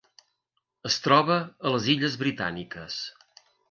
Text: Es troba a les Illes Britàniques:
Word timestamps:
Es 0.91 0.97
troba 1.09 1.37
a 1.59 1.75
les 1.77 1.93
Illes 1.97 2.19
Britàniques: 2.25 3.03